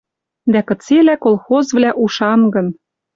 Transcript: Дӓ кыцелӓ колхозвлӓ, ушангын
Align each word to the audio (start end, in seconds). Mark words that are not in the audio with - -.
Дӓ 0.51 0.61
кыцелӓ 0.67 1.15
колхозвлӓ, 1.23 1.91
ушангын 2.03 2.67